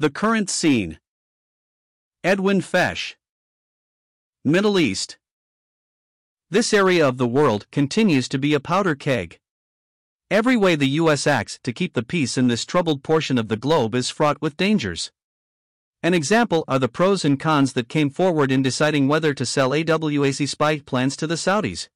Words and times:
The 0.00 0.08
current 0.08 0.48
scene. 0.48 0.98
Edwin 2.24 2.62
Fesch. 2.62 3.16
Middle 4.42 4.78
East. 4.78 5.18
This 6.48 6.72
area 6.72 7.06
of 7.06 7.18
the 7.18 7.28
world 7.28 7.66
continues 7.70 8.26
to 8.30 8.38
be 8.38 8.54
a 8.54 8.60
powder 8.60 8.94
keg. 8.94 9.40
Every 10.30 10.56
way 10.56 10.74
the 10.74 10.96
US 11.02 11.26
acts 11.26 11.60
to 11.64 11.74
keep 11.74 11.92
the 11.92 12.02
peace 12.02 12.38
in 12.38 12.48
this 12.48 12.64
troubled 12.64 13.02
portion 13.02 13.36
of 13.36 13.48
the 13.48 13.58
globe 13.58 13.94
is 13.94 14.08
fraught 14.08 14.40
with 14.40 14.56
dangers. 14.56 15.12
An 16.02 16.14
example 16.14 16.64
are 16.66 16.78
the 16.78 16.88
pros 16.88 17.22
and 17.22 17.38
cons 17.38 17.74
that 17.74 17.90
came 17.90 18.08
forward 18.08 18.50
in 18.50 18.62
deciding 18.62 19.06
whether 19.06 19.34
to 19.34 19.44
sell 19.44 19.72
AWAC 19.72 20.48
spy 20.48 20.78
plans 20.78 21.14
to 21.18 21.26
the 21.26 21.36
Saudis. 21.36 21.90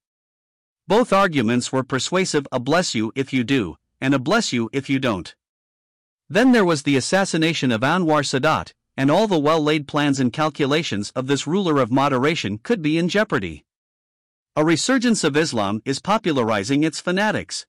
Both 0.86 1.10
arguments 1.10 1.72
were 1.72 1.82
persuasive 1.82 2.46
a 2.52 2.60
bless 2.60 2.94
you 2.94 3.12
if 3.14 3.32
you 3.32 3.44
do, 3.44 3.78
and 3.98 4.12
a 4.12 4.18
bless 4.18 4.52
you 4.52 4.68
if 4.74 4.90
you 4.90 4.98
don't. 4.98 5.34
Then 6.28 6.52
there 6.52 6.64
was 6.64 6.82
the 6.82 6.96
assassination 6.96 7.70
of 7.70 7.82
Anwar 7.82 8.22
Sadat, 8.22 8.72
and 8.96 9.10
all 9.10 9.26
the 9.26 9.38
well 9.38 9.62
laid 9.62 9.86
plans 9.86 10.20
and 10.20 10.32
calculations 10.32 11.10
of 11.14 11.26
this 11.26 11.46
ruler 11.46 11.80
of 11.80 11.92
moderation 11.92 12.58
could 12.58 12.80
be 12.80 12.96
in 12.96 13.08
jeopardy. 13.08 13.64
A 14.56 14.64
resurgence 14.64 15.24
of 15.24 15.36
Islam 15.36 15.82
is 15.84 15.98
popularizing 16.00 16.84
its 16.84 17.00
fanatics. 17.00 17.66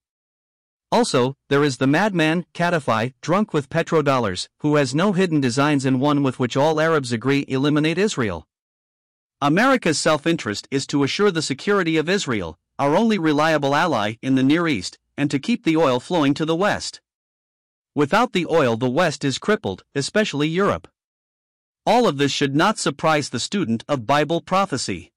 Also, 0.91 1.35
there 1.49 1.63
is 1.63 1.77
the 1.77 1.87
madman, 1.87 2.45
Kadhafi, 2.53 3.13
drunk 3.21 3.53
with 3.53 3.69
petrodollars, 3.69 4.47
who 4.59 4.75
has 4.75 4.95
no 4.95 5.11
hidden 5.11 5.41
designs 5.41 5.83
and 5.83 5.99
one 5.99 6.23
with 6.23 6.39
which 6.39 6.55
all 6.55 6.79
Arabs 6.79 7.11
agree 7.11 7.43
eliminate 7.47 7.97
Israel. 7.97 8.47
America's 9.41 9.99
self 9.99 10.25
interest 10.25 10.67
is 10.71 10.87
to 10.87 11.03
assure 11.03 11.31
the 11.31 11.41
security 11.41 11.97
of 11.97 12.07
Israel, 12.07 12.57
our 12.79 12.95
only 12.95 13.17
reliable 13.17 13.75
ally 13.75 14.15
in 14.21 14.35
the 14.35 14.43
Near 14.43 14.67
East, 14.67 14.97
and 15.17 15.29
to 15.31 15.39
keep 15.39 15.65
the 15.65 15.75
oil 15.75 15.99
flowing 15.99 16.33
to 16.35 16.45
the 16.45 16.55
West. 16.55 17.01
Without 17.95 18.33
the 18.33 18.45
oil, 18.47 18.75
the 18.75 18.89
West 18.89 19.23
is 19.23 19.37
crippled, 19.37 19.85
especially 19.95 20.49
Europe. 20.49 20.89
All 21.85 22.09
of 22.09 22.17
this 22.17 22.31
should 22.31 22.53
not 22.53 22.77
surprise 22.77 23.29
the 23.29 23.39
student 23.39 23.85
of 23.87 24.05
Bible 24.05 24.41
prophecy. 24.41 25.13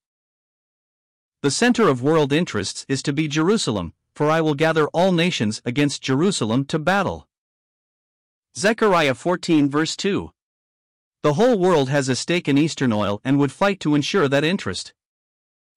The 1.42 1.50
center 1.50 1.88
of 1.88 2.02
world 2.02 2.32
interests 2.32 2.86
is 2.88 3.02
to 3.02 3.12
be 3.12 3.26
Jerusalem, 3.26 3.94
for 4.14 4.30
I 4.30 4.40
will 4.40 4.54
gather 4.54 4.86
all 4.88 5.10
nations 5.10 5.60
against 5.64 6.02
Jerusalem 6.02 6.64
to 6.66 6.78
battle. 6.78 7.26
Zechariah 8.56 9.14
14 9.14 9.68
verse 9.68 9.96
2. 9.96 10.30
The 11.24 11.34
whole 11.34 11.58
world 11.58 11.88
has 11.88 12.08
a 12.08 12.14
stake 12.14 12.46
in 12.46 12.56
Eastern 12.56 12.92
oil 12.92 13.20
and 13.24 13.40
would 13.40 13.50
fight 13.50 13.80
to 13.80 13.96
ensure 13.96 14.28
that 14.28 14.44
interest. 14.44 14.94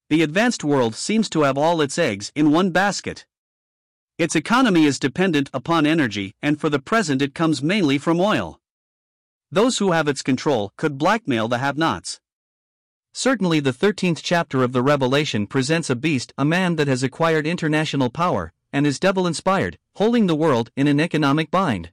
The 0.10 0.22
advanced 0.22 0.64
world 0.64 0.94
seems 0.94 1.30
to 1.32 1.42
have 1.44 1.58
all 1.58 1.82
its 1.82 1.98
eggs 1.98 2.32
in 2.36 2.52
one 2.52 2.70
basket. 2.70 3.26
Its 4.18 4.36
economy 4.36 4.86
is 4.86 5.00
dependent 5.00 5.50
upon 5.54 5.86
energy, 5.86 6.36
and 6.42 6.60
for 6.60 6.70
the 6.70 6.80
present 6.80 7.22
it 7.22 7.34
comes 7.34 7.64
mainly 7.64 7.98
from 7.98 8.20
oil. 8.20 8.60
Those 9.52 9.80
who 9.80 9.92
have 9.92 10.08
its 10.08 10.22
control 10.22 10.72
could 10.78 10.98
blackmail 10.98 11.48
the 11.48 11.58
have 11.58 11.78
nots. 11.78 12.20
Certainly, 13.14 13.60
the 13.60 13.74
13th 13.74 14.22
chapter 14.24 14.64
of 14.64 14.72
the 14.72 14.82
Revelation 14.82 15.46
presents 15.46 15.90
a 15.90 15.96
beast, 15.96 16.34
a 16.38 16.46
man 16.46 16.78
that 16.78 16.88
has 16.88 17.04
acquired 17.04 17.46
international 17.46 18.10
power, 18.10 18.54
and 18.72 18.88
is 18.88 19.00
devil 19.00 19.28
inspired, 19.28 19.78
holding 19.96 20.28
the 20.28 20.36
world 20.36 20.72
in 20.78 20.88
an 20.88 21.00
economic 21.00 21.52
bind. 21.52 21.92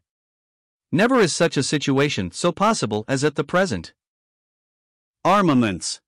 Never 0.93 1.19
is 1.19 1.33
such 1.33 1.57
a 1.57 1.63
situation 1.63 2.31
so 2.31 2.53
possible 2.53 3.05
as 3.09 3.25
at 3.25 3.35
the 3.35 3.45
present. 3.45 3.93
Armaments. 5.25 6.01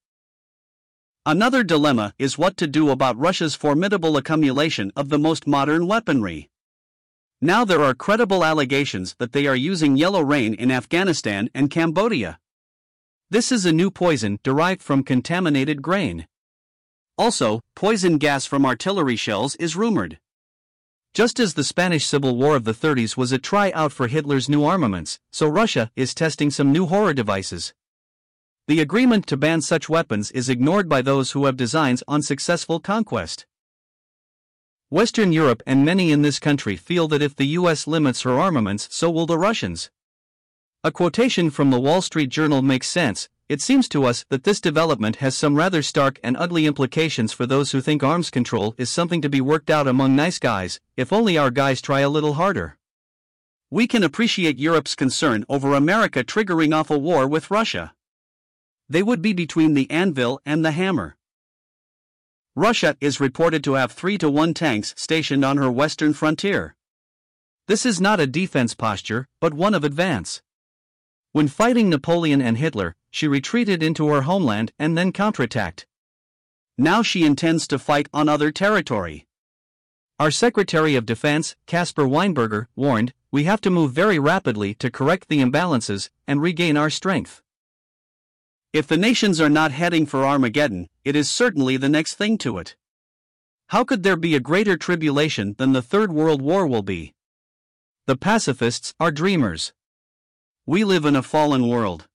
Another 1.27 1.63
dilemma 1.63 2.15
is 2.19 2.39
what 2.39 2.57
to 2.57 2.67
do 2.67 2.89
about 2.89 3.19
Russia's 3.19 3.55
formidable 3.55 4.17
accumulation 4.17 4.91
of 4.97 5.11
the 5.11 5.19
most 5.19 5.47
modern 5.47 5.87
weaponry. 5.87 6.49
Now 7.43 7.63
there 7.63 7.83
are 7.83 7.95
credible 7.95 8.43
allegations 8.43 9.17
that 9.19 9.33
they 9.33 9.47
are 9.47 9.55
using 9.55 9.99
yellow 9.99 10.23
rain 10.23 10.55
in 10.55 10.71
Afghanistan 10.71 11.51
and 11.55 11.71
Cambodia. 11.71 12.39
This 13.29 13.53
is 13.53 13.67
a 13.67 13.73
new 13.73 13.91
poison 13.91 14.39
derived 14.43 14.83
from 14.83 15.05
contaminated 15.05 15.83
grain. 15.83 16.27
Also, 17.19 17.61
poison 17.77 18.17
gas 18.17 18.47
from 18.47 18.65
artillery 18.65 19.17
shells 19.17 19.57
is 19.57 19.77
rumored. 19.77 20.19
Just 21.13 21.39
as 21.39 21.53
the 21.53 21.65
Spanish 21.65 22.07
Civil 22.07 22.39
War 22.39 22.57
of 22.57 22.65
the 22.65 22.73
30s 22.73 23.19
was 23.19 23.31
a 23.31 23.39
tryout 23.39 23.93
for 23.93 24.09
Hitler's 24.09 24.49
new 24.49 24.65
armaments, 24.65 25.19
so 25.33 25.47
Russia 25.49 25.91
is 25.97 26.15
testing 26.15 26.51
some 26.51 26.73
new 26.73 26.87
horror 26.87 27.13
devices. 27.13 27.75
The 28.71 28.79
agreement 28.79 29.27
to 29.27 29.37
ban 29.37 29.63
such 29.63 29.89
weapons 29.89 30.31
is 30.31 30.49
ignored 30.49 30.89
by 30.89 31.03
those 31.03 31.33
who 31.33 31.47
have 31.47 31.57
designs 31.57 32.05
on 32.07 32.23
successful 32.23 32.79
conquest. 32.79 33.45
Western 34.91 35.33
Europe 35.33 35.61
and 35.67 35.85
many 35.85 36.13
in 36.13 36.23
this 36.23 36.39
country 36.39 36.77
feel 36.77 37.09
that 37.09 37.21
if 37.21 37.35
the 37.35 37.49
US 37.59 37.89
limits 37.89 38.23
her 38.23 38.39
armaments, 38.39 38.87
so 38.93 39.11
will 39.11 39.27
the 39.27 39.37
Russians. 39.37 39.91
A 40.85 40.93
quotation 40.93 41.51
from 41.51 41.71
the 41.71 41.81
Wall 41.81 42.01
Street 42.01 42.29
Journal 42.29 42.63
makes 42.63 42.87
sense. 42.87 43.29
It 43.49 43.61
seems 43.61 43.89
to 43.89 44.05
us 44.05 44.25
that 44.29 44.45
this 44.45 44.61
development 44.61 45.17
has 45.17 45.37
some 45.37 45.57
rather 45.57 45.83
stark 45.83 46.21
and 46.23 46.37
ugly 46.37 46.65
implications 46.65 47.33
for 47.33 47.47
those 47.47 47.73
who 47.73 47.81
think 47.81 48.05
arms 48.05 48.31
control 48.31 48.77
is 48.79 48.89
something 48.89 49.21
to 49.21 49.29
be 49.29 49.41
worked 49.41 49.71
out 49.71 49.89
among 49.89 50.15
nice 50.15 50.39
guys, 50.39 50.79
if 50.97 51.13
only 51.13 51.37
our 51.37 51.51
guys 51.51 51.83
try 51.83 51.99
a 52.03 52.09
little 52.09 52.35
harder. 52.35 52.79
We 53.69 53.89
can 53.89 54.05
appreciate 54.05 54.61
Europe's 54.61 54.95
concern 54.95 55.45
over 55.49 55.75
America 55.75 56.23
triggering 56.23 56.73
off 56.73 56.89
a 56.89 56.97
war 56.97 57.27
with 57.27 57.51
Russia 57.51 57.95
they 58.91 59.03
would 59.03 59.23
be 59.23 59.33
between 59.33 59.75
the 59.75 59.91
anvil 59.91 60.41
and 60.45 60.65
the 60.65 60.73
hammer. 60.73 61.17
Russia 62.57 62.97
is 63.01 63.21
reported 63.21 63.63
to 63.63 63.75
have 63.75 63.93
3 63.93 64.19
to 64.19 64.29
1 64.29 64.53
tanks 64.53 64.93
stationed 64.97 65.45
on 65.45 65.57
her 65.57 65.71
western 65.71 66.13
frontier. 66.13 66.75
This 67.69 67.87
is 67.87 68.01
not 68.01 68.19
a 68.19 68.27
defense 68.27 68.75
posture, 68.75 69.29
but 69.41 69.55
one 69.55 69.75
of 69.75 69.85
advance. 69.85 70.43
When 71.31 71.47
fighting 71.47 71.89
Napoleon 71.89 72.43
and 72.43 72.59
Hitler, 72.59 72.97
she 73.13 73.29
retreated 73.29 73.81
into 73.81 74.09
her 74.09 74.23
homeland 74.23 74.73
and 74.77 74.99
then 74.99 75.13
counterattacked. 75.13 75.87
Now 76.77 77.03
she 77.03 77.25
intends 77.25 77.69
to 77.69 77.79
fight 77.79 78.09
on 78.13 78.29
other 78.29 78.51
territory. 78.51 79.29
Our 80.19 80.33
Secretary 80.33 80.97
of 80.97 81.07
Defense, 81.07 81.55
Caspar 81.67 82.05
Weinberger, 82.05 82.67
warned, 82.75 83.15
we 83.31 83.45
have 83.45 83.61
to 83.61 83.71
move 83.71 83.93
very 83.93 84.19
rapidly 84.19 84.75
to 84.75 84.91
correct 84.91 85.29
the 85.29 85.39
imbalances 85.39 86.11
and 86.27 86.43
regain 86.43 86.77
our 86.77 86.91
strength. 86.91 87.43
If 88.73 88.87
the 88.87 88.97
nations 88.97 89.41
are 89.41 89.49
not 89.49 89.73
heading 89.73 90.07
for 90.07 90.25
Armageddon, 90.25 90.89
it 91.05 91.17
is 91.17 91.29
certainly 91.29 91.77
the 91.77 91.89
next 91.89 92.15
thing 92.15 92.39
to 92.39 92.59
it. 92.59 92.77
How 93.71 93.83
could 93.83 94.05
there 94.05 94.17
be 94.17 94.37
a 94.37 94.41
greater 94.41 94.77
tribulation 94.77 95.57
than 95.59 95.73
the 95.73 95.83
Third 95.83 96.13
World 96.13 96.41
War 96.41 96.69
will 96.69 96.83
be? 96.83 97.13
The 98.07 98.17
pacifists 98.17 98.95
are 99.01 99.11
dreamers. 99.11 99.73
We 100.67 100.85
live 100.85 101.05
in 101.05 101.17
a 101.17 101.23
fallen 101.23 101.67
world. 101.67 102.07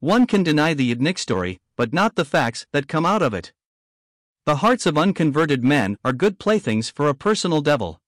One 0.00 0.26
can 0.26 0.42
deny 0.42 0.74
the 0.74 0.92
Yudnik 0.92 1.18
story, 1.18 1.60
but 1.76 1.92
not 1.92 2.16
the 2.16 2.24
facts 2.24 2.66
that 2.72 2.88
come 2.88 3.06
out 3.06 3.22
of 3.22 3.32
it. 3.32 3.52
The 4.46 4.56
hearts 4.56 4.86
of 4.86 4.98
unconverted 4.98 5.62
men 5.62 5.98
are 6.04 6.12
good 6.12 6.40
playthings 6.40 6.90
for 6.90 7.08
a 7.08 7.14
personal 7.14 7.60
devil. 7.60 8.00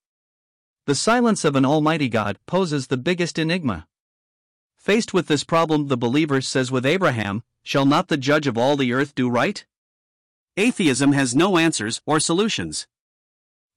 The 0.86 0.96
silence 0.96 1.44
of 1.44 1.54
an 1.54 1.64
almighty 1.64 2.08
God 2.08 2.38
poses 2.46 2.88
the 2.88 2.96
biggest 2.96 3.38
enigma. 3.38 3.86
Faced 4.76 5.14
with 5.14 5.28
this 5.28 5.44
problem, 5.44 5.86
the 5.86 5.96
believer 5.96 6.40
says 6.40 6.72
with 6.72 6.84
Abraham, 6.84 7.44
Shall 7.62 7.86
not 7.86 8.08
the 8.08 8.16
judge 8.16 8.46
of 8.46 8.58
all 8.58 8.76
the 8.76 8.92
earth 8.92 9.14
do 9.14 9.28
right? 9.30 9.64
Atheism 10.56 11.12
has 11.12 11.34
no 11.34 11.56
answers 11.56 12.02
or 12.04 12.20
solutions. 12.20 12.86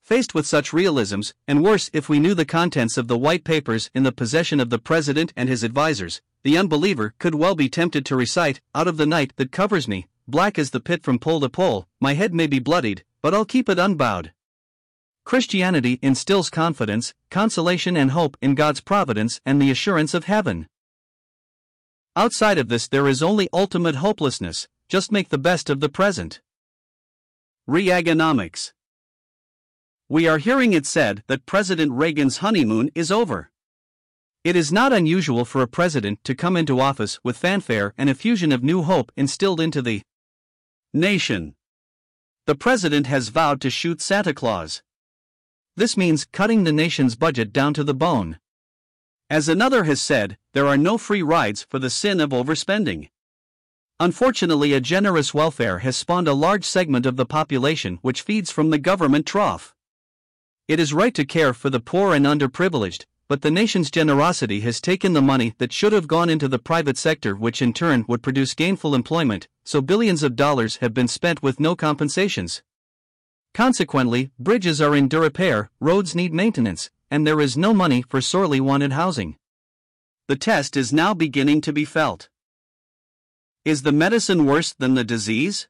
Faced 0.01 0.35
with 0.35 0.45
such 0.45 0.73
realisms, 0.73 1.33
and 1.47 1.63
worse 1.63 1.89
if 1.93 2.09
we 2.09 2.19
knew 2.19 2.33
the 2.33 2.45
contents 2.45 2.97
of 2.97 3.07
the 3.07 3.17
white 3.17 3.43
papers 3.43 3.89
in 3.95 4.03
the 4.03 4.11
possession 4.11 4.59
of 4.59 4.69
the 4.69 4.77
president 4.77 5.33
and 5.35 5.49
his 5.49 5.63
advisers, 5.63 6.21
the 6.43 6.57
unbeliever 6.57 7.15
could 7.17 7.33
well 7.33 7.55
be 7.55 7.69
tempted 7.69 8.05
to 8.05 8.15
recite, 8.15 8.61
Out 8.75 8.87
of 8.87 8.97
the 8.97 9.07
night 9.07 9.33
that 9.37 9.51
covers 9.51 9.87
me, 9.87 10.07
black 10.27 10.59
as 10.59 10.69
the 10.71 10.79
pit 10.79 11.03
from 11.03 11.17
pole 11.17 11.39
to 11.39 11.49
pole, 11.49 11.87
my 11.99 12.13
head 12.13 12.33
may 12.33 12.45
be 12.45 12.59
bloodied, 12.59 13.03
but 13.21 13.33
I'll 13.33 13.45
keep 13.45 13.67
it 13.69 13.79
unbowed. 13.79 14.31
Christianity 15.23 15.97
instills 16.03 16.51
confidence, 16.51 17.15
consolation, 17.31 17.97
and 17.97 18.11
hope 18.11 18.37
in 18.41 18.53
God's 18.53 18.81
providence 18.81 19.41
and 19.43 19.59
the 19.59 19.71
assurance 19.71 20.13
of 20.13 20.25
heaven. 20.25 20.67
Outside 22.17 22.57
of 22.57 22.69
this, 22.69 22.87
there 22.87 23.09
is 23.09 23.21
only 23.21 23.49
ultimate 23.51 23.95
hopelessness, 23.95 24.69
just 24.87 25.11
make 25.11 25.29
the 25.29 25.37
best 25.37 25.69
of 25.69 25.81
the 25.81 25.89
present. 25.89 26.39
Reaganomics. 27.69 28.71
We 30.07 30.25
are 30.25 30.37
hearing 30.37 30.71
it 30.71 30.85
said 30.85 31.23
that 31.27 31.45
President 31.45 31.91
Reagan's 31.91 32.37
honeymoon 32.37 32.89
is 32.95 33.11
over. 33.11 33.49
It 34.45 34.55
is 34.55 34.71
not 34.71 34.93
unusual 34.93 35.43
for 35.43 35.61
a 35.61 35.67
president 35.67 36.23
to 36.23 36.35
come 36.35 36.55
into 36.55 36.79
office 36.79 37.19
with 37.23 37.35
fanfare 37.35 37.93
and 37.97 38.09
a 38.09 38.15
fusion 38.15 38.51
of 38.51 38.63
new 38.63 38.83
hope 38.83 39.11
instilled 39.17 39.59
into 39.59 39.81
the 39.81 40.03
nation. 40.93 41.55
The 42.45 42.55
president 42.55 43.07
has 43.07 43.29
vowed 43.29 43.59
to 43.61 43.69
shoot 43.69 43.99
Santa 43.99 44.33
Claus. 44.33 44.83
This 45.75 45.97
means 45.97 46.25
cutting 46.31 46.63
the 46.63 46.71
nation's 46.71 47.15
budget 47.15 47.51
down 47.51 47.73
to 47.73 47.83
the 47.83 47.95
bone. 47.95 48.39
As 49.29 49.49
another 49.49 49.85
has 49.85 50.01
said, 50.01 50.37
there 50.53 50.67
are 50.67 50.77
no 50.77 50.99
free 50.99 51.23
rides 51.23 51.65
for 51.67 51.79
the 51.79 51.89
sin 51.89 52.19
of 52.19 52.29
overspending. 52.29 53.09
Unfortunately, 53.99 54.73
a 54.73 54.79
generous 54.79 55.33
welfare 55.33 55.79
has 55.79 55.97
spawned 55.97 56.27
a 56.27 56.33
large 56.33 56.63
segment 56.63 57.07
of 57.07 57.15
the 57.15 57.25
population 57.25 57.97
which 58.03 58.21
feeds 58.21 58.51
from 58.51 58.69
the 58.69 58.77
government 58.77 59.25
trough. 59.25 59.73
It 60.67 60.79
is 60.79 60.93
right 60.93 61.13
to 61.15 61.25
care 61.25 61.53
for 61.53 61.71
the 61.71 61.79
poor 61.79 62.13
and 62.13 62.25
underprivileged, 62.25 63.05
but 63.27 63.41
the 63.41 63.49
nation's 63.49 63.89
generosity 63.89 64.59
has 64.61 64.79
taken 64.79 65.13
the 65.13 65.21
money 65.23 65.55
that 65.57 65.73
should 65.73 65.93
have 65.93 66.07
gone 66.07 66.29
into 66.29 66.47
the 66.47 66.59
private 66.59 66.97
sector, 66.97 67.35
which 67.35 67.63
in 67.63 67.73
turn 67.73 68.05
would 68.07 68.21
produce 68.21 68.53
gainful 68.53 68.93
employment, 68.93 69.47
so 69.63 69.81
billions 69.81 70.21
of 70.21 70.35
dollars 70.35 70.77
have 70.77 70.93
been 70.93 71.07
spent 71.07 71.41
with 71.41 71.59
no 71.59 71.75
compensations. 71.75 72.61
Consequently, 73.55 74.29
bridges 74.37 74.81
are 74.81 74.95
in 74.95 75.07
disrepair, 75.07 75.71
roads 75.79 76.13
need 76.13 76.33
maintenance, 76.33 76.91
and 77.09 77.25
there 77.25 77.39
is 77.39 77.57
no 77.57 77.73
money 77.73 78.01
for 78.01 78.21
sorely 78.21 78.59
wanted 78.59 78.91
housing. 78.91 79.37
The 80.27 80.35
test 80.35 80.75
is 80.75 80.91
now 80.91 81.13
beginning 81.13 81.61
to 81.61 81.73
be 81.73 81.85
felt. 81.85 82.29
Is 83.63 83.83
the 83.83 83.91
medicine 83.91 84.45
worse 84.45 84.73
than 84.73 84.95
the 84.95 85.03
disease? 85.03 85.67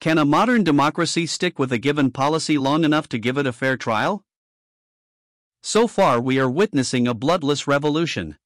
Can 0.00 0.18
a 0.18 0.24
modern 0.24 0.64
democracy 0.64 1.26
stick 1.26 1.58
with 1.58 1.72
a 1.72 1.78
given 1.78 2.10
policy 2.10 2.58
long 2.58 2.84
enough 2.84 3.08
to 3.10 3.18
give 3.18 3.38
it 3.38 3.46
a 3.46 3.52
fair 3.52 3.76
trial? 3.76 4.24
So 5.62 5.86
far, 5.86 6.20
we 6.20 6.40
are 6.40 6.50
witnessing 6.50 7.06
a 7.06 7.14
bloodless 7.14 7.68
revolution. 7.68 8.36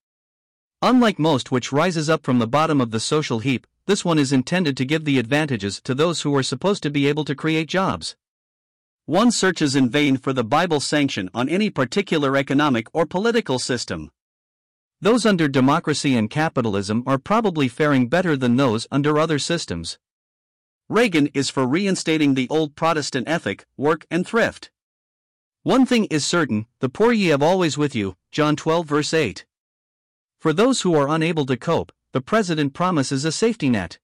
Unlike 0.82 1.18
most 1.18 1.50
which 1.50 1.72
rises 1.72 2.10
up 2.10 2.24
from 2.24 2.38
the 2.38 2.46
bottom 2.46 2.78
of 2.78 2.90
the 2.90 3.00
social 3.00 3.38
heap, 3.38 3.66
this 3.86 4.04
one 4.04 4.18
is 4.18 4.32
intended 4.32 4.76
to 4.76 4.84
give 4.84 5.06
the 5.06 5.18
advantages 5.18 5.80
to 5.82 5.94
those 5.94 6.20
who 6.20 6.36
are 6.36 6.42
supposed 6.42 6.82
to 6.82 6.90
be 6.90 7.06
able 7.06 7.24
to 7.24 7.34
create 7.34 7.68
jobs. 7.68 8.16
One 9.06 9.30
searches 9.30 9.76
in 9.76 9.88
vain 9.88 10.16
for 10.16 10.32
the 10.32 10.42
Bible 10.42 10.80
sanction 10.80 11.30
on 11.32 11.48
any 11.48 11.70
particular 11.70 12.36
economic 12.36 12.88
or 12.92 13.06
political 13.06 13.60
system. 13.60 14.10
Those 15.00 15.24
under 15.24 15.46
democracy 15.46 16.16
and 16.16 16.28
capitalism 16.28 17.04
are 17.06 17.16
probably 17.16 17.68
faring 17.68 18.08
better 18.08 18.36
than 18.36 18.56
those 18.56 18.88
under 18.90 19.16
other 19.16 19.38
systems. 19.38 19.98
Reagan 20.88 21.28
is 21.34 21.50
for 21.50 21.68
reinstating 21.68 22.34
the 22.34 22.48
old 22.50 22.74
Protestant 22.74 23.28
ethic, 23.28 23.64
work 23.76 24.06
and 24.10 24.26
thrift. 24.26 24.72
One 25.62 25.86
thing 25.86 26.06
is 26.06 26.26
certain 26.26 26.66
the 26.80 26.88
poor 26.88 27.12
ye 27.12 27.28
have 27.28 27.44
always 27.44 27.78
with 27.78 27.94
you. 27.94 28.16
John 28.32 28.56
12, 28.56 28.86
verse 28.88 29.14
8. 29.14 29.46
For 30.40 30.52
those 30.52 30.80
who 30.80 30.96
are 30.96 31.08
unable 31.08 31.46
to 31.46 31.56
cope, 31.56 31.92
the 32.12 32.20
president 32.20 32.74
promises 32.74 33.24
a 33.24 33.30
safety 33.30 33.70
net. 33.70 34.00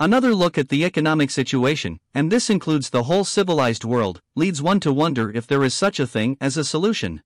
Another 0.00 0.34
look 0.34 0.58
at 0.58 0.68
the 0.68 0.84
economic 0.84 1.30
situation, 1.30 2.00
and 2.14 2.30
this 2.30 2.50
includes 2.50 2.90
the 2.90 3.04
whole 3.04 3.24
civilized 3.24 3.84
world, 3.84 4.20
leads 4.34 4.60
one 4.60 4.80
to 4.80 4.92
wonder 4.92 5.30
if 5.30 5.46
there 5.46 5.62
is 5.62 5.74
such 5.74 6.00
a 6.00 6.06
thing 6.06 6.36
as 6.40 6.56
a 6.56 6.64
solution. 6.64 7.22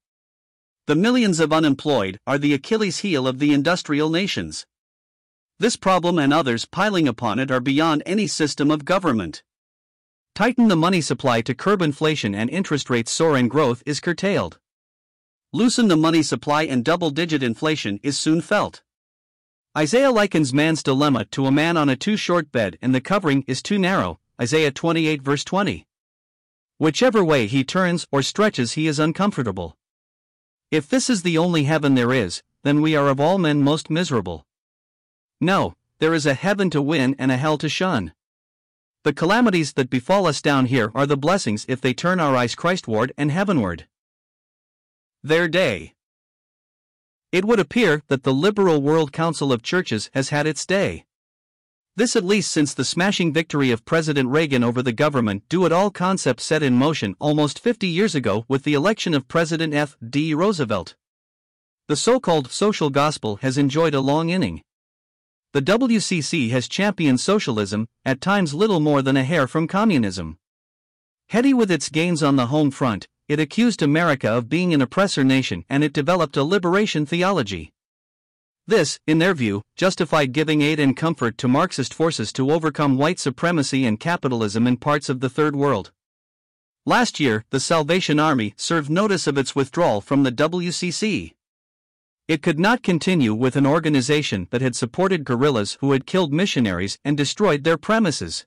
The 0.87 0.95
millions 0.95 1.41
of 1.41 1.53
unemployed 1.53 2.21
are 2.27 2.39
the 2.39 2.55
Achilles 2.55 2.99
heel 2.99 3.27
of 3.27 3.39
the 3.39 3.53
industrial 3.53 4.11
nations. 4.11 4.67
This 5.59 5.77
problem 5.77 6.19
and 6.19 6.33
others 6.33 6.67
piling 6.67 7.09
upon 7.09 7.39
it 7.39 7.51
are 7.51 7.61
beyond 7.61 8.03
any 8.05 8.27
system 8.27 8.71
of 8.71 8.85
government. 8.85 9.43
Tighten 10.35 10.69
the 10.69 10.77
money 10.77 11.01
supply 11.01 11.41
to 11.41 11.55
curb 11.55 11.81
inflation 11.81 12.35
and 12.35 12.51
interest 12.51 12.91
rates 12.91 13.11
soar 13.11 13.37
and 13.37 13.51
growth 13.51 13.83
is 13.87 14.01
curtailed. 14.01 14.59
Loosen 15.53 15.89
the 15.89 15.97
money 15.97 16.23
supply 16.23 16.65
and 16.65 16.85
double 16.85 17.09
digit 17.11 17.43
inflation 17.43 17.99
is 18.03 18.19
soon 18.19 18.43
felt. 18.43 18.83
Isaiah 19.77 20.11
likens 20.11 20.55
man's 20.55 20.83
dilemma 20.83 21.27
to 21.33 21.45
a 21.45 21.53
man 21.53 21.77
on 21.77 21.91
a 21.91 21.97
too 21.97 22.17
short 22.17 22.51
bed 22.51 22.79
and 22.81 22.95
the 22.95 23.01
covering 23.03 23.45
is 23.47 23.61
too 23.63 23.79
narrow. 23.79 24.19
Isaiah 24.41 24.71
28 24.71 25.21
verse 25.21 25.45
20. 25.45 25.87
Whichever 26.79 27.23
way 27.23 27.47
he 27.47 27.63
turns 27.63 28.07
or 28.11 28.23
stretches, 28.23 28.73
he 28.73 28.87
is 28.87 28.99
uncomfortable. 28.99 29.77
If 30.71 30.89
this 30.89 31.11
is 31.11 31.23
the 31.23 31.37
only 31.37 31.65
heaven 31.65 31.95
there 31.95 32.15
is, 32.15 32.43
then 32.63 32.81
we 32.81 32.97
are 32.97 33.09
of 33.09 33.21
all 33.21 33.37
men 33.37 33.63
most 33.63 33.91
miserable. 33.91 34.47
No, 35.43 35.75
there 35.99 36.15
is 36.15 36.25
a 36.25 36.33
heaven 36.33 36.71
to 36.71 36.81
win 36.81 37.15
and 37.19 37.31
a 37.31 37.37
hell 37.37 37.59
to 37.59 37.69
shun. 37.69 38.15
The 39.05 39.13
calamities 39.13 39.75
that 39.75 39.91
befall 39.91 40.27
us 40.27 40.41
down 40.41 40.67
here 40.67 40.91
are 40.95 41.07
the 41.07 41.19
blessings 41.19 41.67
if 41.69 41.83
they 41.83 41.93
turn 41.93 42.19
our 42.19 42.35
eyes 42.35 42.55
Christward 42.55 43.11
and 43.19 43.31
heavenward. 43.31 43.87
Their 45.23 45.49
day. 45.49 45.96
It 47.33 47.45
would 47.45 47.59
appear 47.59 48.03
that 48.09 48.23
the 48.23 48.33
liberal 48.33 48.81
World 48.81 49.13
Council 49.13 49.53
of 49.53 49.63
Churches 49.63 50.11
has 50.15 50.29
had 50.29 50.47
its 50.47 50.65
day. 50.65 51.05
This 51.97 52.15
at 52.15 52.25
least 52.25 52.53
since 52.53 52.75
the 52.75 52.85
smashing 52.85 53.33
victory 53.33 53.71
of 53.71 53.85
President 53.85 54.29
Reagan 54.29 54.63
over 54.63 54.83
the 54.83 54.93
government 54.93 55.45
do 55.49 55.65
it 55.65 55.73
all 55.73 55.91
concept 55.91 56.41
set 56.41 56.63
in 56.63 56.75
motion 56.75 57.17
almost 57.19 57.59
50 57.59 57.89
years 57.89 58.15
ago 58.15 58.45
with 58.49 58.65
the 58.65 58.75
election 58.75 59.15
of 59.15 59.29
President 59.29 59.73
F. 59.73 59.97
D. 60.07 60.35
Roosevelt. 60.35 60.95
The 61.89 61.97
so 61.97 62.21
called 62.21 62.53
social 62.53 62.91
gospel 62.91 63.37
has 63.37 63.57
enjoyed 63.57 63.95
a 63.95 64.01
long 64.01 64.29
inning. 64.29 64.63
The 65.53 65.63
WCC 65.63 66.51
has 66.51 66.69
championed 66.69 67.21
socialism, 67.21 67.87
at 68.05 68.21
times 68.21 68.53
little 68.53 68.81
more 68.81 69.01
than 69.01 69.17
a 69.17 69.25
hair 69.25 69.47
from 69.47 69.67
communism. 69.67 70.37
Heady 71.31 71.55
with 71.55 71.71
its 71.71 71.89
gains 71.89 72.23
on 72.23 72.37
the 72.37 72.49
home 72.49 72.71
front, 72.71 73.09
it 73.29 73.41
accused 73.41 73.83
America 73.83 74.29
of 74.29 74.49
being 74.49 74.73
an 74.73 74.83
oppressor 74.83 75.25
nation 75.25 75.65
and 75.69 75.83
it 75.83 75.93
developed 75.93 76.37
a 76.37 76.45
liberation 76.45 77.05
theology. 77.05 77.73
This, 78.69 78.99
in 79.07 79.19
their 79.19 79.35
view, 79.35 79.63
justified 79.77 80.33
giving 80.33 80.61
aid 80.61 80.81
and 80.81 80.97
comfort 80.97 81.39
to 81.39 81.49
Marxist 81.49 81.95
forces 81.95 82.33
to 82.33 82.51
overcome 82.51 82.99
white 82.99 83.21
supremacy 83.21 83.85
and 83.85 84.01
capitalism 84.01 84.67
in 84.67 84.77
parts 84.77 85.09
of 85.09 85.21
the 85.21 85.29
Third 85.29 85.55
World. 85.55 85.93
Last 86.85 87.21
year, 87.21 87.45
the 87.51 87.61
Salvation 87.61 88.19
Army 88.19 88.55
served 88.57 88.91
notice 88.91 89.27
of 89.27 89.39
its 89.39 89.55
withdrawal 89.55 90.01
from 90.01 90.23
the 90.23 90.33
WCC. 90.33 91.35
It 92.29 92.43
could 92.43 92.59
not 92.59 92.83
continue 92.83 93.35
with 93.35 93.55
an 93.55 93.67
organization 93.67 94.49
that 94.51 94.63
had 94.63 94.75
supported 94.75 95.25
guerrillas 95.25 95.79
who 95.81 95.93
had 95.93 96.07
killed 96.07 96.33
missionaries 96.33 96.99
and 97.05 97.17
destroyed 97.17 97.63
their 97.63 97.77
premises. 97.77 98.47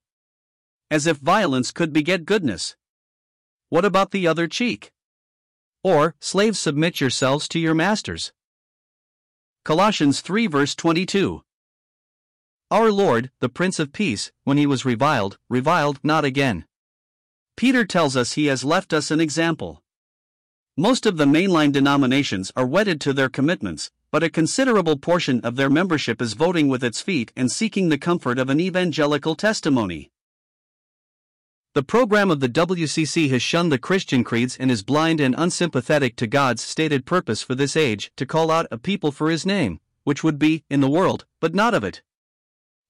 As 0.91 1.07
if 1.07 1.17
violence 1.17 1.71
could 1.71 1.93
beget 1.93 2.25
goodness. 2.25 2.75
What 3.69 3.85
about 3.85 4.09
the 4.09 4.27
other 4.27 4.47
cheek? 4.47 4.91
Or, 5.83 6.15
slaves 6.19 6.57
submit 6.57 6.99
yourselves 6.99 7.47
to 7.49 7.59
your 7.59 7.75
masters. 7.75 8.33
Colossians 9.63 10.21
3 10.21 10.47
verse 10.47 10.73
22. 10.73 11.43
Our 12.71 12.91
Lord, 12.91 13.29
the 13.39 13.49
Prince 13.49 13.77
of 13.77 13.93
Peace, 13.93 14.31
when 14.43 14.57
he 14.57 14.65
was 14.65 14.85
reviled, 14.85 15.37
reviled 15.49 15.99
not 16.03 16.25
again. 16.25 16.65
Peter 17.55 17.85
tells 17.85 18.15
us 18.15 18.33
he 18.33 18.47
has 18.47 18.63
left 18.63 18.91
us 18.91 19.11
an 19.11 19.19
example. 19.19 19.83
Most 20.75 21.05
of 21.05 21.17
the 21.17 21.25
mainline 21.25 21.71
denominations 21.71 22.51
are 22.55 22.65
wedded 22.65 22.99
to 23.01 23.13
their 23.13 23.29
commitments, 23.29 23.91
but 24.11 24.23
a 24.23 24.29
considerable 24.29 24.97
portion 24.97 25.41
of 25.41 25.57
their 25.57 25.69
membership 25.69 26.21
is 26.23 26.33
voting 26.33 26.69
with 26.69 26.83
its 26.83 27.01
feet 27.01 27.31
and 27.35 27.51
seeking 27.51 27.89
the 27.89 27.97
comfort 27.99 28.39
of 28.39 28.49
an 28.49 28.59
evangelical 28.59 29.35
testimony. 29.35 30.09
The 31.75 31.83
program 31.83 32.31
of 32.31 32.39
the 32.39 32.49
WCC 32.49 33.29
has 33.29 33.43
shunned 33.43 33.71
the 33.71 33.77
Christian 33.77 34.23
creeds 34.23 34.57
and 34.57 34.71
is 34.71 34.81
blind 34.81 35.19
and 35.19 35.35
unsympathetic 35.37 36.15
to 36.15 36.25
God's 36.25 36.63
stated 36.63 37.05
purpose 37.05 37.43
for 37.43 37.53
this 37.53 37.77
age 37.77 38.11
to 38.15 38.25
call 38.25 38.49
out 38.49 38.65
a 38.71 38.79
people 38.79 39.11
for 39.11 39.29
his 39.29 39.45
name, 39.45 39.79
which 40.03 40.23
would 40.23 40.39
be 40.39 40.63
in 40.71 40.81
the 40.81 40.89
world, 40.89 41.25
but 41.39 41.53
not 41.53 41.75
of 41.75 41.83
it. 41.83 42.01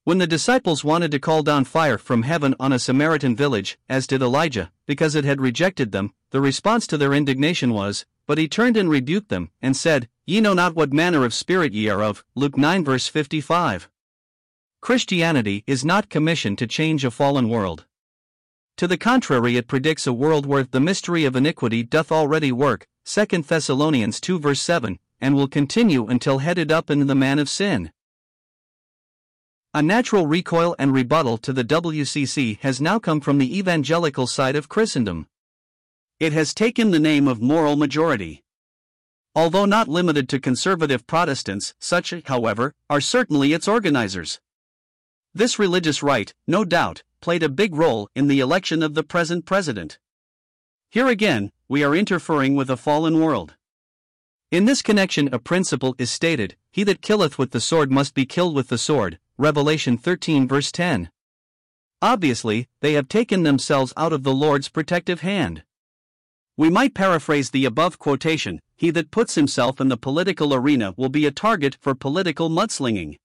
When 0.05 0.17
the 0.17 0.25
disciples 0.25 0.85
wanted 0.85 1.11
to 1.11 1.19
call 1.19 1.43
down 1.43 1.65
fire 1.65 1.97
from 1.97 2.23
heaven 2.23 2.55
on 2.57 2.71
a 2.71 2.79
Samaritan 2.79 3.35
village, 3.35 3.77
as 3.89 4.07
did 4.07 4.21
Elijah, 4.21 4.71
because 4.85 5.13
it 5.13 5.25
had 5.25 5.41
rejected 5.41 5.91
them, 5.91 6.13
the 6.29 6.39
response 6.39 6.87
to 6.87 6.97
their 6.97 7.13
indignation 7.13 7.73
was, 7.73 8.05
But 8.25 8.37
he 8.37 8.47
turned 8.47 8.77
and 8.77 8.89
rebuked 8.89 9.27
them, 9.27 9.51
and 9.61 9.75
said, 9.75 10.07
Ye 10.25 10.39
know 10.39 10.53
not 10.53 10.73
what 10.73 10.93
manner 10.93 11.25
of 11.25 11.33
spirit 11.33 11.73
ye 11.73 11.89
are 11.89 12.01
of. 12.01 12.23
Luke 12.33 12.57
9 12.57 12.85
verse 12.85 13.09
55. 13.09 13.89
Christianity 14.79 15.65
is 15.67 15.83
not 15.83 16.09
commissioned 16.09 16.57
to 16.59 16.65
change 16.65 17.03
a 17.03 17.11
fallen 17.11 17.49
world. 17.49 17.85
To 18.79 18.87
the 18.87 18.97
contrary, 18.97 19.57
it 19.57 19.67
predicts 19.67 20.07
a 20.07 20.13
world 20.13 20.45
where 20.45 20.63
the 20.63 20.79
mystery 20.79 21.25
of 21.25 21.35
iniquity 21.35 21.83
doth 21.83 22.13
already 22.13 22.53
work, 22.53 22.87
2 23.03 23.25
Thessalonians 23.41 24.21
2 24.21 24.39
verse 24.39 24.61
7, 24.61 24.97
and 25.19 25.35
will 25.35 25.49
continue 25.49 26.07
until 26.07 26.37
headed 26.37 26.71
up 26.71 26.89
in 26.89 27.05
the 27.05 27.13
man 27.13 27.39
of 27.39 27.49
sin. 27.49 27.91
A 29.73 29.81
natural 29.81 30.27
recoil 30.27 30.77
and 30.79 30.93
rebuttal 30.93 31.37
to 31.39 31.51
the 31.51 31.65
WCC 31.65 32.57
has 32.61 32.79
now 32.79 32.99
come 32.99 33.19
from 33.19 33.37
the 33.37 33.59
evangelical 33.59 34.27
side 34.27 34.55
of 34.55 34.69
Christendom. 34.69 35.27
It 36.21 36.31
has 36.31 36.53
taken 36.53 36.91
the 36.91 36.99
name 36.99 37.27
of 37.27 37.41
moral 37.41 37.75
majority. 37.75 38.43
Although 39.35 39.65
not 39.65 39.89
limited 39.89 40.29
to 40.29 40.39
conservative 40.39 41.05
Protestants, 41.05 41.73
such, 41.79 42.13
however, 42.27 42.73
are 42.89 43.01
certainly 43.01 43.51
its 43.51 43.67
organizers. 43.67 44.39
This 45.33 45.59
religious 45.59 46.01
right, 46.01 46.33
no 46.47 46.63
doubt, 46.63 47.03
played 47.21 47.43
a 47.43 47.49
big 47.49 47.75
role 47.75 48.09
in 48.15 48.27
the 48.27 48.39
election 48.39 48.81
of 48.81 48.93
the 48.93 49.03
present 49.03 49.45
president. 49.45 49.99
Here 50.89 51.07
again, 51.07 51.51
we 51.67 51.83
are 51.83 51.95
interfering 51.95 52.55
with 52.55 52.69
a 52.69 52.77
fallen 52.77 53.19
world. 53.19 53.55
In 54.51 54.65
this 54.65 54.81
connection, 54.81 55.29
a 55.31 55.37
principle 55.37 55.95
is 55.99 56.09
stated 56.09 56.55
He 56.71 56.83
that 56.83 57.03
killeth 57.03 57.37
with 57.37 57.51
the 57.51 57.61
sword 57.61 57.91
must 57.91 58.15
be 58.15 58.25
killed 58.25 58.55
with 58.55 58.69
the 58.69 58.77
sword, 58.79 59.19
Revelation 59.37 59.97
13 59.97 60.47
verse 60.47 60.71
10. 60.71 61.11
Obviously, 62.01 62.67
they 62.81 62.93
have 62.93 63.07
taken 63.07 63.43
themselves 63.43 63.93
out 63.95 64.13
of 64.13 64.23
the 64.23 64.33
Lord's 64.33 64.69
protective 64.69 65.21
hand. 65.21 65.63
We 66.57 66.69
might 66.69 66.93
paraphrase 66.93 67.51
the 67.51 67.65
above 67.65 67.99
quotation 67.99 68.59
He 68.75 68.89
that 68.91 69.11
puts 69.11 69.35
himself 69.35 69.79
in 69.79 69.89
the 69.89 69.97
political 69.97 70.53
arena 70.53 70.93
will 70.97 71.09
be 71.09 71.25
a 71.25 71.31
target 71.31 71.77
for 71.79 71.93
political 71.93 72.49
mudslinging. 72.49 73.17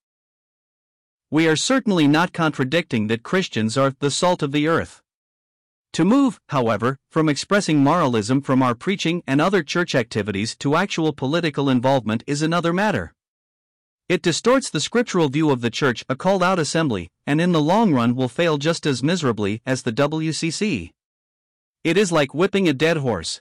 We 1.30 1.48
are 1.48 1.56
certainly 1.56 2.06
not 2.06 2.32
contradicting 2.32 3.08
that 3.08 3.22
Christians 3.22 3.76
are 3.76 3.94
the 3.98 4.10
salt 4.10 4.42
of 4.42 4.52
the 4.52 4.68
earth. 4.68 5.02
To 5.94 6.04
move, 6.04 6.40
however, 6.48 6.98
from 7.10 7.28
expressing 7.28 7.78
moralism 7.78 8.40
from 8.40 8.62
our 8.62 8.74
preaching 8.74 9.22
and 9.26 9.40
other 9.40 9.62
church 9.62 9.94
activities 9.94 10.56
to 10.56 10.74
actual 10.74 11.12
political 11.12 11.70
involvement 11.70 12.24
is 12.26 12.42
another 12.42 12.72
matter. 12.72 13.14
It 14.08 14.20
distorts 14.20 14.68
the 14.68 14.80
scriptural 14.80 15.28
view 15.28 15.50
of 15.50 15.60
the 15.60 15.70
church, 15.70 16.04
a 16.08 16.16
called 16.16 16.42
out 16.42 16.58
assembly, 16.58 17.10
and 17.26 17.40
in 17.40 17.52
the 17.52 17.60
long 17.60 17.94
run 17.94 18.14
will 18.14 18.28
fail 18.28 18.58
just 18.58 18.86
as 18.86 19.02
miserably 19.02 19.62
as 19.64 19.82
the 19.82 19.92
WCC. 19.92 20.90
It 21.84 21.96
is 21.96 22.12
like 22.12 22.34
whipping 22.34 22.68
a 22.68 22.74
dead 22.74 22.98
horse. 22.98 23.40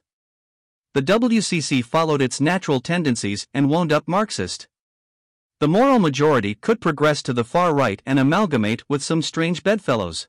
The 0.94 1.02
WCC 1.02 1.84
followed 1.84 2.22
its 2.22 2.40
natural 2.40 2.80
tendencies 2.80 3.48
and 3.54 3.70
wound 3.70 3.92
up 3.92 4.08
Marxist. 4.08 4.68
The 5.64 5.70
moral 5.70 5.98
majority 5.98 6.56
could 6.56 6.82
progress 6.82 7.24
to 7.24 7.32
the 7.32 7.46
far 7.46 7.74
right 7.74 8.02
and 8.06 8.20
amalgamate 8.20 8.84
with 8.90 9.02
some 9.02 9.22
strange 9.22 9.64
bedfellows. 9.64 10.28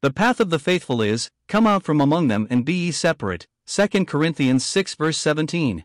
The 0.00 0.10
path 0.10 0.40
of 0.40 0.50
the 0.50 0.58
faithful 0.58 1.00
is, 1.00 1.30
Come 1.46 1.64
out 1.64 1.84
from 1.84 2.00
among 2.00 2.26
them 2.26 2.48
and 2.50 2.64
be 2.64 2.74
ye 2.74 2.90
separate. 2.90 3.46
2 3.68 4.04
Corinthians 4.04 4.66
6 4.66 4.96
verse 4.96 5.18
17. 5.18 5.84